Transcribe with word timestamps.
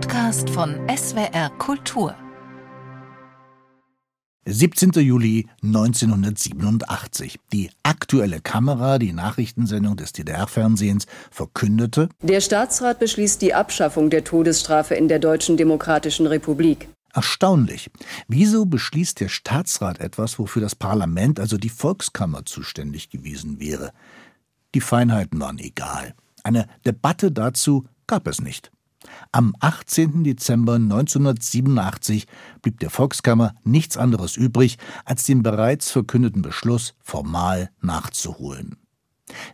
Podcast 0.00 0.48
von 0.50 0.76
SWR 0.88 1.50
Kultur. 1.58 2.14
17. 4.46 4.92
Juli 4.92 5.48
1987. 5.64 7.40
Die 7.52 7.70
aktuelle 7.82 8.40
Kamera, 8.40 9.00
die 9.00 9.12
Nachrichtensendung 9.12 9.96
des 9.96 10.12
DDR-Fernsehens, 10.12 11.06
verkündete, 11.32 12.10
Der 12.22 12.40
Staatsrat 12.40 13.00
beschließt 13.00 13.42
die 13.42 13.54
Abschaffung 13.54 14.08
der 14.08 14.22
Todesstrafe 14.22 14.94
in 14.94 15.08
der 15.08 15.18
Deutschen 15.18 15.56
Demokratischen 15.56 16.28
Republik. 16.28 16.88
Erstaunlich. 17.12 17.90
Wieso 18.28 18.66
beschließt 18.66 19.18
der 19.18 19.28
Staatsrat 19.28 19.98
etwas, 19.98 20.38
wofür 20.38 20.62
das 20.62 20.76
Parlament, 20.76 21.40
also 21.40 21.56
die 21.56 21.70
Volkskammer, 21.70 22.46
zuständig 22.46 23.10
gewesen 23.10 23.58
wäre? 23.58 23.90
Die 24.76 24.80
Feinheiten 24.80 25.40
waren 25.40 25.58
egal. 25.58 26.14
Eine 26.44 26.68
Debatte 26.86 27.32
dazu 27.32 27.88
gab 28.06 28.28
es 28.28 28.40
nicht. 28.40 28.70
Am 29.32 29.54
18. 29.60 30.24
Dezember 30.24 30.74
1987 30.74 32.26
blieb 32.62 32.80
der 32.80 32.90
Volkskammer 32.90 33.54
nichts 33.64 33.96
anderes 33.96 34.36
übrig, 34.36 34.78
als 35.04 35.24
den 35.24 35.42
bereits 35.42 35.90
verkündeten 35.90 36.42
Beschluss 36.42 36.94
formal 37.02 37.70
nachzuholen. 37.80 38.76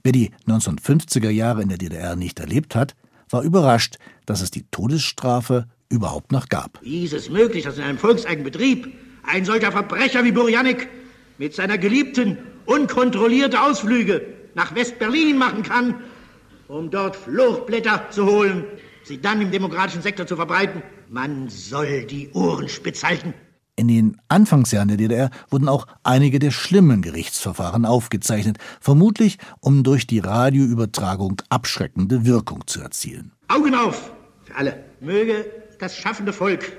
Wer 0.03 0.13
die 0.13 0.31
1950er 0.47 1.31
Jahre 1.31 1.63
in 1.63 1.69
der 1.69 1.79
DDR 1.79 2.17
nicht 2.17 2.39
erlebt 2.39 2.75
hat, 2.75 2.95
war 3.31 3.43
überrascht, 3.43 3.97
dass 4.27 4.41
es 4.41 4.51
die 4.51 4.65
Todesstrafe 4.71 5.67
überhaupt 5.89 6.33
noch 6.33 6.49
gab. 6.49 6.81
Wie 6.83 7.05
ist 7.05 7.13
es 7.13 7.31
möglich, 7.31 7.65
dass 7.65 7.79
in 7.79 7.85
einem 7.85 7.99
volkseigenen 7.99 8.45
Betrieb 8.45 8.95
ein 9.25 9.45
solcher 9.45 9.73
Verbrecher 9.73 10.25
wie 10.25 10.33
Burjanik 10.33 10.89
mit 11.39 11.55
seiner 11.55 11.79
Geliebten 11.79 12.39
unkontrollierte 12.67 13.61
Ausflüge 13.61 14.27
nach 14.55 14.75
West-Berlin 14.75 15.37
machen 15.37 15.63
kann, 15.63 15.97
um 16.69 16.91
dort 16.91 17.17
Fluchtblätter 17.17 18.07
zu 18.11 18.27
holen, 18.27 18.65
sie 19.05 19.21
dann 19.21 19.41
im 19.41 19.51
demokratischen 19.51 20.03
Sektor 20.03 20.27
zu 20.27 20.37
verbreiten? 20.37 20.83
Man 21.09 21.49
soll 21.49 22.05
die 22.05 22.31
Ohren 22.33 22.69
spitz 22.69 23.05
halten. 23.05 23.35
In 23.77 23.89
den 23.89 24.21
Anfangsjahren 24.29 24.89
der 24.89 24.97
DDR 24.97 25.31
wurden 25.51 25.69
auch 25.69 25.87
einige 26.05 26.39
der 26.39 26.53
schlimmen 26.53 27.03
Gerichtsverfahren 27.03 27.85
aufgezeichnet, 27.85 28.59
vermutlich 28.81 29.39
um 29.61 29.83
durch 29.83 30.07
die 30.07 30.21
Radioübertragung 30.21 31.43
abschreckende 31.49 32.25
Wirkung 32.25 32.67
zu 32.67 32.81
erzielen. 32.81 33.33
Augen 33.49 33.75
auf 33.75 34.13
für 34.45 34.55
alle. 34.55 34.85
Möge 35.01 35.45
das 35.81 35.97
schaffende 35.97 36.33
Volk 36.33 36.73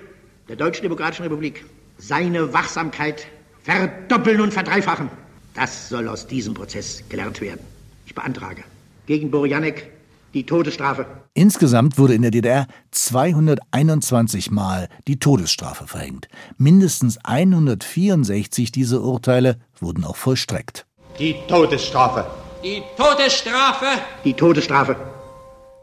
der 0.47 0.55
Deutschen 0.55 0.83
Demokratischen 0.83 1.23
Republik 1.23 1.65
seine 1.97 2.53
Wachsamkeit 2.53 3.27
verdoppeln 3.63 4.39
und 4.39 4.53
verdreifachen. 4.53 5.09
Das 5.53 5.89
soll 5.89 6.07
aus 6.07 6.27
diesem 6.27 6.53
Prozess 6.53 7.03
gelernt 7.09 7.41
werden. 7.41 7.61
Ich 8.05 8.15
beantrage 8.15 8.63
gegen 9.05 9.31
Borjanek 9.31 9.91
die 10.35 10.45
Todesstrafe. 10.45 11.07
Insgesamt 11.33 11.97
wurde 11.97 12.13
in 12.13 12.21
der 12.21 12.29
DDR 12.29 12.67
221 12.91 14.51
Mal 14.51 14.89
die 15.07 15.17
Todesstrafe 15.17 15.87
verhängt. 15.87 16.27
Mindestens 16.57 17.17
164 17.23 18.71
dieser 18.71 19.01
Urteile 19.01 19.57
wurden 19.79 20.03
auch 20.03 20.17
vollstreckt. 20.17 20.85
Die 21.17 21.35
Todesstrafe. 21.47 22.27
Die 22.63 22.83
Todesstrafe. 22.97 23.85
Die 24.25 24.33
Todesstrafe. 24.33 24.97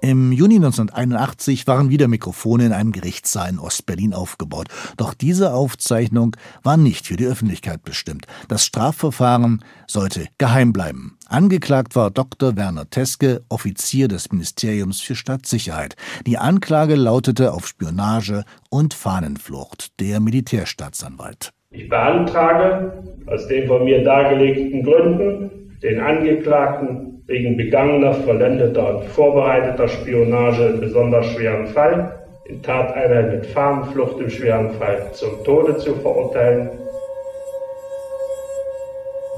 Im 0.05 0.33
Juni 0.33 0.57
1981 0.57 1.69
waren 1.69 1.89
wieder 1.89 2.09
Mikrofone 2.09 2.67
in 2.67 2.73
einem 2.73 2.91
Gerichtssaal 2.91 3.51
in 3.51 3.61
Ostberlin 3.61 4.15
aufgebaut. 4.15 4.67
Doch 4.97 5.15
diese 5.15 5.55
Aufzeichnung 5.55 6.35
war 6.65 6.77
nicht 6.77 7.07
für 7.07 7.15
die 7.15 7.27
Öffentlichkeit 7.27 7.85
bestimmt. 7.85 8.27
Das 8.49 8.65
Strafverfahren 8.65 9.65
sollte 9.87 10.27
geheim 10.39 10.73
bleiben. 10.73 11.19
Angeklagt 11.29 11.95
war 11.95 12.11
Dr. 12.11 12.57
Werner 12.57 12.91
Teske, 12.91 13.45
Offizier 13.49 14.09
des 14.09 14.33
Ministeriums 14.33 15.01
für 15.01 15.15
Staatssicherheit. 15.15 15.95
Die 16.27 16.37
Anklage 16.37 16.97
lautete 16.97 17.53
auf 17.53 17.69
Spionage 17.69 18.43
und 18.71 18.95
Fahnenflucht, 18.95 20.01
der 20.01 20.19
Militärstaatsanwalt. 20.19 21.53
Ich 21.71 21.89
beantrage 21.89 23.05
aus 23.29 23.47
den 23.47 23.69
von 23.69 23.85
mir 23.85 24.03
dargelegten 24.03 24.83
Gründen 24.83 25.79
den 25.81 26.01
Angeklagten 26.01 27.12
wegen 27.33 27.57
begangener, 27.57 28.13
vollendeter 28.13 28.99
und 28.99 29.09
vorbereiteter 29.09 29.89
Spionage 29.89 30.67
im 30.67 30.81
besonders 30.81 31.27
schweren 31.29 31.67
Fall, 31.69 32.27
in 32.45 32.63
Tateinheit 32.63 33.33
mit 33.33 33.47
Fahnenflucht 33.47 34.21
im 34.21 34.29
schweren 34.29 34.75
Fall 34.75 35.11
zum 35.15 35.43
Tode 35.43 35.79
zu 35.79 35.95
verurteilen. 35.95 36.69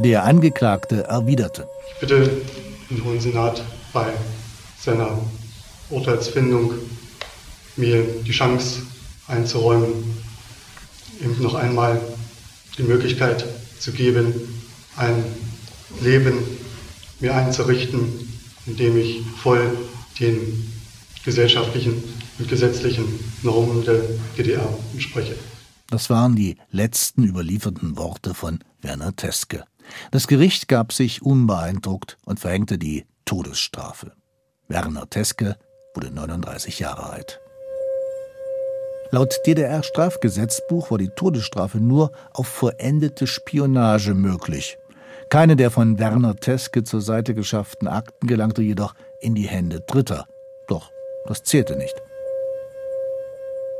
Der 0.00 0.24
Angeklagte 0.24 1.04
erwiderte. 1.04 1.68
Ich 1.92 2.00
bitte 2.00 2.28
den 2.90 3.04
Hohen 3.04 3.20
Senat 3.20 3.62
bei 3.92 4.06
seiner 4.76 5.16
Urteilsfindung 5.88 6.72
mir 7.76 8.02
die 8.26 8.32
Chance 8.32 8.82
einzuräumen, 9.28 9.92
ihm 11.20 11.40
noch 11.40 11.54
einmal 11.54 12.00
die 12.76 12.82
Möglichkeit 12.82 13.44
zu 13.78 13.92
geben, 13.92 14.34
ein 14.96 15.24
Leben 16.00 16.63
mir 17.24 17.34
einzurichten, 17.34 18.28
indem 18.66 18.98
ich 18.98 19.22
voll 19.42 19.76
den 20.20 20.70
gesellschaftlichen 21.24 22.04
und 22.38 22.48
gesetzlichen 22.48 23.06
Normen 23.42 23.84
der 23.84 24.02
DDR 24.36 24.68
entspreche. 24.92 25.34
Das 25.88 26.10
waren 26.10 26.36
die 26.36 26.56
letzten 26.70 27.24
überlieferten 27.24 27.96
Worte 27.96 28.34
von 28.34 28.58
Werner 28.82 29.16
Teske. 29.16 29.64
Das 30.10 30.26
Gericht 30.26 30.68
gab 30.68 30.92
sich 30.92 31.22
unbeeindruckt 31.22 32.18
und 32.26 32.40
verhängte 32.40 32.78
die 32.78 33.04
Todesstrafe. 33.24 34.12
Werner 34.68 35.08
Teske 35.08 35.56
wurde 35.94 36.10
39 36.10 36.78
Jahre 36.78 37.10
alt. 37.10 37.40
Laut 39.10 39.34
DDR-Strafgesetzbuch 39.46 40.90
war 40.90 40.98
die 40.98 41.10
Todesstrafe 41.16 41.78
nur 41.78 42.10
auf 42.32 42.48
vollendete 42.48 43.26
Spionage 43.26 44.12
möglich. 44.12 44.76
Keine 45.34 45.56
der 45.56 45.72
von 45.72 45.98
Werner 45.98 46.36
Teske 46.36 46.84
zur 46.84 47.00
Seite 47.00 47.34
geschafften 47.34 47.88
Akten 47.88 48.28
gelangte 48.28 48.62
jedoch 48.62 48.94
in 49.18 49.34
die 49.34 49.48
Hände 49.48 49.80
Dritter. 49.80 50.28
Doch 50.68 50.92
das 51.26 51.42
zählte 51.42 51.74
nicht. 51.74 51.96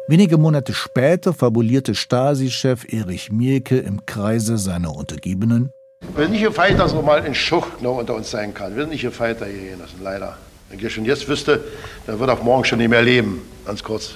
Wenige 0.08 0.36
Monate 0.36 0.74
später 0.74 1.32
fabulierte 1.32 1.94
Stasi-Chef 1.94 2.92
Erich 2.92 3.30
Mielke 3.30 3.78
im 3.78 4.04
Kreise 4.04 4.58
seiner 4.58 4.96
Untergebenen. 4.96 5.72
Wir 6.16 6.24
sind 6.24 6.32
nicht 6.32 6.42
gefeit, 6.42 6.76
dass 6.76 6.92
er 6.92 7.02
mal 7.02 7.22
ein 7.22 7.36
Schucht 7.36 7.80
noch 7.80 7.98
unter 7.98 8.16
uns 8.16 8.32
sein 8.32 8.52
kann. 8.52 8.74
Wir 8.74 8.82
sind 8.82 8.90
nicht 8.90 9.02
gefeit, 9.02 9.38
hier 9.38 9.76
das 9.76 9.90
leider. 10.02 10.36
Wenn 10.70 10.84
ich 10.84 10.92
schon 10.92 11.04
jetzt 11.04 11.28
wüsste, 11.28 11.62
dann 12.08 12.18
würde 12.18 12.32
auch 12.32 12.42
morgen 12.42 12.64
schon 12.64 12.78
nicht 12.78 12.90
mehr 12.90 13.02
leben. 13.02 13.42
Ganz 13.64 13.80
kurz. 13.80 14.14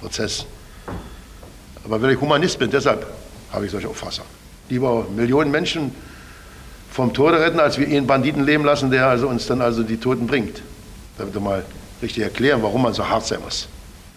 Prozess. 0.00 0.44
Aber 1.84 2.02
weil 2.02 2.10
ich 2.10 2.20
Humanist 2.20 2.58
bin, 2.58 2.72
deshalb 2.72 3.06
habe 3.52 3.66
ich 3.66 3.70
solche 3.70 3.88
Auffassung. 3.88 4.24
Lieber 4.68 5.06
Millionen 5.14 5.52
Menschen 5.52 5.92
vom 6.96 7.12
Tode 7.12 7.38
retten, 7.38 7.60
als 7.60 7.76
wir 7.76 7.86
ihn 7.86 8.06
Banditen 8.06 8.42
leben 8.42 8.64
lassen, 8.64 8.90
der 8.90 9.06
also 9.06 9.28
uns 9.28 9.46
dann 9.46 9.60
also 9.60 9.82
die 9.82 9.98
Toten 9.98 10.26
bringt. 10.26 10.62
Damit 11.18 11.34
wir 11.34 11.42
mal 11.42 11.62
richtig 12.00 12.22
erklären, 12.22 12.62
warum 12.62 12.80
man 12.80 12.94
so 12.94 13.06
hart 13.06 13.26
sein 13.26 13.40
muss. 13.44 13.68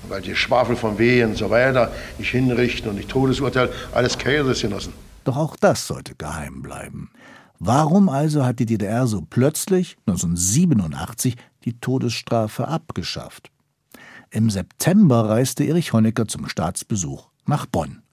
Weil 0.07 0.21
die 0.21 0.33
Schwafel 0.33 0.77
von 0.77 0.97
Wehen 0.97 1.31
und 1.31 1.35
so 1.37 1.49
weiter 1.49 1.91
nicht 2.17 2.31
hinrichten 2.31 2.89
und 2.89 2.95
nicht 2.95 3.09
Todesurteil, 3.09 3.69
alles 3.91 4.17
Käsesgenossen. 4.17 4.93
Doch 5.25 5.35
auch 5.35 5.57
das 5.57 5.87
sollte 5.87 6.15
geheim 6.15 6.61
bleiben. 6.61 7.11
Warum 7.59 8.07
also 8.07 8.45
hat 8.45 8.59
die 8.59 8.65
DDR 8.65 9.07
so 9.07 9.25
plötzlich 9.29 9.97
1987 10.07 11.35
die 11.65 11.77
Todesstrafe 11.81 12.69
abgeschafft? 12.69 13.51
Im 14.29 14.49
September 14.49 15.27
reiste 15.27 15.65
Erich 15.65 15.91
Honecker 15.91 16.29
zum 16.29 16.47
Staatsbesuch 16.47 17.27
nach 17.45 17.65
Bonn. 17.65 18.03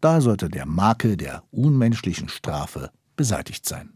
Da 0.00 0.22
sollte 0.22 0.48
der 0.48 0.64
Makel 0.64 1.18
der 1.18 1.42
unmenschlichen 1.50 2.30
Strafe 2.30 2.88
beseitigt 3.16 3.66
sein. 3.66 3.95